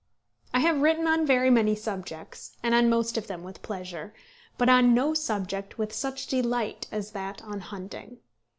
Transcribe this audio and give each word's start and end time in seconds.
I 0.51 0.61
have 0.61 0.81
written 0.81 1.05
on 1.05 1.27
very 1.27 1.51
many 1.51 1.75
subjects, 1.75 2.57
and 2.63 2.73
on 2.73 2.89
most 2.89 3.17
of 3.19 3.27
them 3.27 3.43
with 3.43 3.61
pleasure; 3.61 4.15
but 4.57 4.67
on 4.67 4.95
no 4.95 5.13
subject 5.13 5.77
with 5.77 5.93
such 5.93 6.25
delight 6.25 6.87
as 6.91 7.11
that 7.11 7.43
on 7.43 7.59
hunting. 7.59 8.17